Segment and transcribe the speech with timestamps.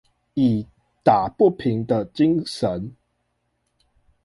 [0.33, 0.65] 以
[1.03, 2.93] 打不平的精砷